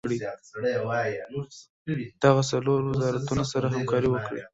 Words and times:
دغه 2.23 2.41
څلور 2.51 2.79
وزارتونه 2.91 3.43
سره 3.53 3.65
همکاري 3.75 4.09
وکړي. 4.11 4.41